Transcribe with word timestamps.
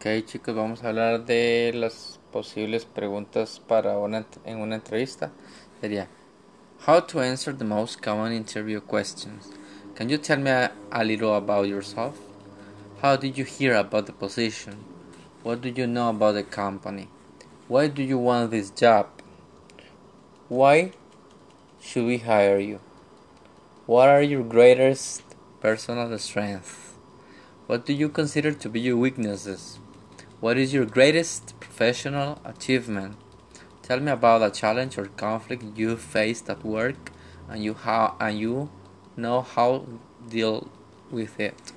Ok 0.00 0.24
chicos, 0.24 0.54
vamos 0.54 0.82
a 0.82 0.88
hablar 0.88 1.26
de 1.26 1.72
las 1.74 2.18
posibles 2.32 2.86
preguntas 2.86 3.60
para 3.60 3.98
una, 3.98 4.24
en 4.46 4.60
una 4.60 4.76
entrevista. 4.76 5.30
Sería, 5.78 6.08
how 6.86 7.02
to 7.02 7.20
answer 7.20 7.54
the 7.54 7.66
most 7.66 8.00
common 8.00 8.32
interview 8.32 8.80
questions. 8.80 9.50
Can 9.94 10.08
you 10.08 10.16
tell 10.16 10.38
me 10.38 10.48
a, 10.48 10.72
a 10.90 11.04
little 11.04 11.34
about 11.34 11.68
yourself? 11.68 12.14
How 13.02 13.18
did 13.18 13.36
you 13.36 13.44
hear 13.44 13.74
about 13.74 14.06
the 14.06 14.14
position? 14.14 14.78
What 15.42 15.60
do 15.60 15.68
you 15.68 15.86
know 15.86 16.08
about 16.08 16.32
the 16.32 16.44
company? 16.44 17.10
Why 17.68 17.88
do 17.88 18.02
you 18.02 18.16
want 18.16 18.52
this 18.52 18.70
job? 18.70 19.06
Why 20.48 20.92
should 21.78 22.06
we 22.06 22.16
hire 22.16 22.58
you? 22.58 22.80
What 23.84 24.08
are 24.08 24.22
your 24.22 24.44
greatest 24.44 25.24
personal 25.60 26.18
strengths? 26.18 26.94
What 27.66 27.84
do 27.84 27.92
you 27.92 28.08
consider 28.08 28.52
to 28.52 28.68
be 28.70 28.80
your 28.80 28.96
weaknesses? 28.96 29.78
What 30.40 30.56
is 30.56 30.72
your 30.72 30.86
greatest 30.86 31.60
professional 31.60 32.40
achievement? 32.46 33.16
Tell 33.82 34.00
me 34.00 34.10
about 34.10 34.40
a 34.40 34.50
challenge 34.50 34.96
or 34.96 35.04
conflict 35.04 35.62
you 35.76 35.98
faced 35.98 36.48
at 36.48 36.64
work 36.64 37.12
and 37.46 37.62
you 37.62 37.74
how 37.74 38.16
and 38.18 38.38
you 38.38 38.70
know 39.18 39.42
how 39.42 39.84
deal 40.26 40.68
with 41.10 41.38
it. 41.38 41.72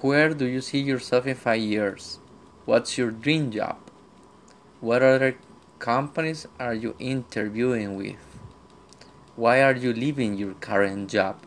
Where 0.00 0.34
do 0.34 0.44
you 0.44 0.60
see 0.60 0.80
yourself 0.80 1.24
in 1.24 1.36
5 1.36 1.60
years? 1.60 2.18
What's 2.64 2.98
your 2.98 3.12
dream 3.12 3.52
job? 3.52 3.78
What 4.80 5.04
other 5.04 5.36
companies 5.78 6.48
are 6.58 6.74
you 6.74 6.96
interviewing 6.98 7.94
with? 7.94 8.40
Why 9.36 9.62
are 9.62 9.76
you 9.76 9.92
leaving 9.92 10.36
your 10.36 10.54
current 10.54 11.10
job? 11.10 11.38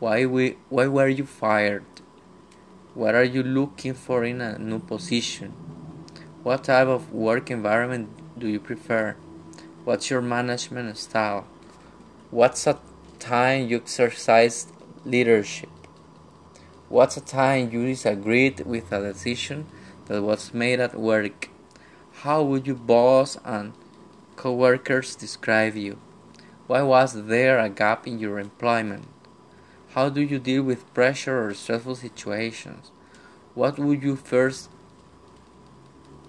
Why 0.00 0.26
we, 0.26 0.56
why 0.68 0.88
were 0.88 1.06
you 1.06 1.24
fired? 1.24 1.84
What 2.94 3.16
are 3.16 3.24
you 3.24 3.42
looking 3.42 3.94
for 3.94 4.22
in 4.22 4.40
a 4.40 4.56
new 4.56 4.78
position? 4.78 5.50
What 6.44 6.62
type 6.62 6.86
of 6.86 7.12
work 7.12 7.50
environment 7.50 8.08
do 8.38 8.46
you 8.46 8.60
prefer? 8.60 9.16
What's 9.82 10.10
your 10.10 10.22
management 10.22 10.96
style? 10.96 11.44
What's 12.30 12.68
a 12.68 12.78
time 13.18 13.66
you 13.66 13.78
exercise 13.78 14.68
leadership? 15.04 15.70
What's 16.88 17.16
a 17.16 17.20
time 17.20 17.72
you 17.72 17.84
disagreed 17.84 18.60
with 18.60 18.92
a 18.92 19.02
decision 19.02 19.66
that 20.06 20.22
was 20.22 20.54
made 20.54 20.78
at 20.78 20.94
work? 20.94 21.48
How 22.22 22.44
would 22.44 22.64
your 22.64 22.76
boss 22.76 23.36
and 23.44 23.72
coworkers 24.36 25.16
describe 25.16 25.74
you? 25.74 25.98
Why 26.68 26.82
was 26.82 27.26
there 27.26 27.58
a 27.58 27.68
gap 27.68 28.06
in 28.06 28.20
your 28.20 28.38
employment? 28.38 29.08
How 29.94 30.08
do 30.08 30.20
you 30.20 30.40
deal 30.40 30.64
with 30.64 30.92
pressure 30.92 31.46
or 31.46 31.54
stressful 31.54 31.94
situations? 31.94 32.90
What 33.54 33.78
would 33.78 34.02
you 34.02 34.16
first 34.16 34.68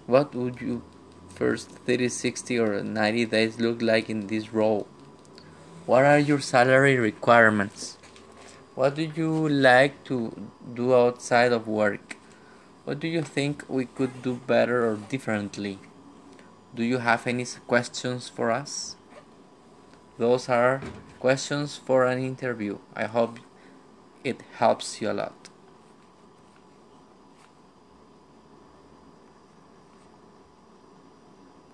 what 0.05 0.35
would 0.35 0.61
you 0.61 0.83
first 1.29 1.71
30, 1.71 2.09
60 2.09 2.59
or 2.59 2.83
90 2.83 3.25
days 3.25 3.59
look 3.59 3.81
like 3.81 4.07
in 4.07 4.27
this 4.27 4.53
role? 4.53 4.85
What 5.87 6.05
are 6.05 6.19
your 6.19 6.41
salary 6.41 6.97
requirements? 6.97 7.97
What 8.75 8.93
do 8.93 9.09
you 9.15 9.49
like 9.49 10.03
to 10.03 10.49
do 10.75 10.93
outside 10.93 11.51
of 11.51 11.67
work? 11.67 12.17
What 12.83 12.99
do 12.99 13.07
you 13.07 13.23
think 13.23 13.65
we 13.67 13.85
could 13.85 14.21
do 14.21 14.35
better 14.45 14.87
or 14.87 14.97
differently? 14.97 15.79
Do 16.75 16.83
you 16.83 16.99
have 16.99 17.25
any 17.25 17.47
questions 17.65 18.29
for 18.29 18.51
us? 18.51 18.95
Those 20.19 20.49
are 20.49 20.81
questions 21.19 21.77
for 21.77 22.05
an 22.05 22.19
interview. 22.19 22.77
I 22.95 23.05
hope 23.05 23.39
it 24.25 24.41
helps 24.57 25.01
you 25.01 25.11
a 25.11 25.13
lot. 25.13 25.49